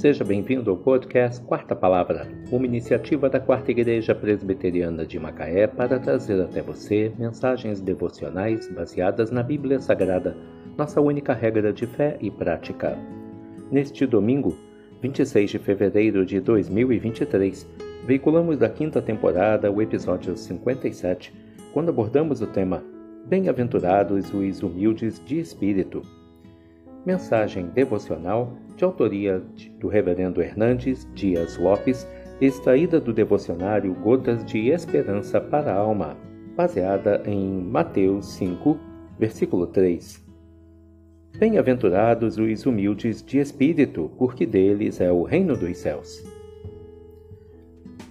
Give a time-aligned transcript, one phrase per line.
[0.00, 5.98] Seja bem-vindo ao podcast Quarta Palavra, uma iniciativa da Quarta Igreja Presbiteriana de Macaé para
[5.98, 10.34] trazer até você mensagens devocionais baseadas na Bíblia Sagrada,
[10.74, 12.96] nossa única regra de fé e prática.
[13.70, 14.56] Neste domingo,
[15.02, 17.68] 26 de fevereiro de 2023,
[18.06, 21.30] veiculamos da quinta temporada o episódio 57,
[21.74, 22.82] quando abordamos o tema
[23.26, 26.19] Bem-aventurados os humildes de espírito.
[27.04, 29.42] Mensagem devocional de autoria
[29.78, 32.06] do Reverendo Hernandes Dias Lopes,
[32.40, 36.14] extraída do devocionário Gotas de Esperança para a Alma,
[36.54, 38.78] baseada em Mateus 5,
[39.18, 40.22] versículo 3.
[41.38, 46.22] Bem-aventurados os humildes de espírito, porque deles é o reino dos céus.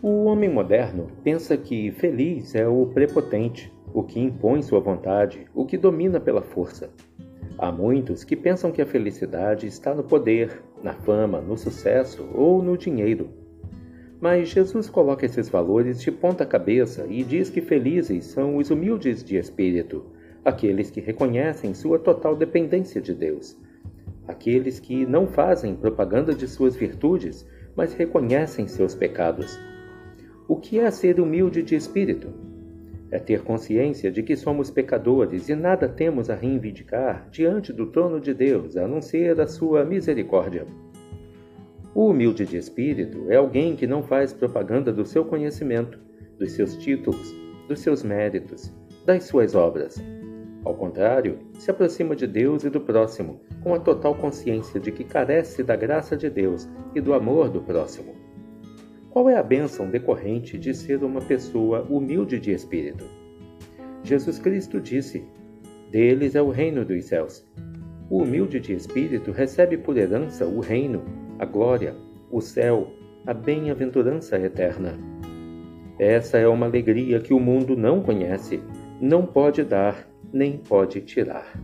[0.01, 5.63] O homem moderno pensa que feliz é o prepotente, o que impõe sua vontade, o
[5.63, 6.89] que domina pela força.
[7.61, 12.63] Há muitos que pensam que a felicidade está no poder, na fama, no sucesso ou
[12.63, 13.31] no dinheiro.
[14.21, 19.21] Mas Jesus coloca esses valores de ponta cabeça e diz que felizes são os humildes
[19.21, 20.05] de espírito,
[20.45, 23.57] aqueles que reconhecem sua total dependência de Deus,
[24.25, 27.45] aqueles que não fazem propaganda de suas virtudes,
[27.75, 29.59] mas reconhecem seus pecados.
[30.47, 32.48] O que é ser humilde de espírito?
[33.11, 38.19] É ter consciência de que somos pecadores e nada temos a reivindicar diante do trono
[38.19, 40.67] de Deus, a não ser a sua misericórdia.
[41.95, 45.99] O humilde de espírito é alguém que não faz propaganda do seu conhecimento,
[46.37, 47.33] dos seus títulos,
[47.67, 48.71] dos seus méritos,
[49.05, 50.01] das suas obras.
[50.63, 55.03] Ao contrário, se aproxima de Deus e do próximo, com a total consciência de que
[55.03, 58.28] carece da graça de Deus e do amor do próximo.
[59.11, 63.05] Qual é a bênção decorrente de ser uma pessoa humilde de espírito?
[64.03, 65.25] Jesus Cristo disse:
[65.89, 67.43] Deles é o reino dos céus.
[68.07, 71.03] O humilde de espírito recebe por herança o reino,
[71.39, 71.95] a glória,
[72.29, 72.91] o céu,
[73.25, 74.93] a bem-aventurança eterna.
[75.97, 78.61] Essa é uma alegria que o mundo não conhece,
[79.01, 81.59] não pode dar, nem pode tirar.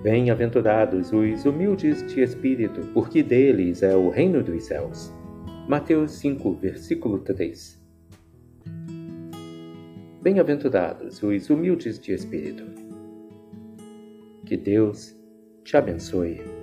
[0.00, 5.12] Bem-aventurados os humildes de espírito, porque deles é o reino dos céus.
[5.66, 7.82] Mateus 5, versículo 3
[10.20, 12.64] Bem-aventurados os humildes de espírito.
[14.44, 15.16] Que Deus
[15.64, 16.53] te abençoe.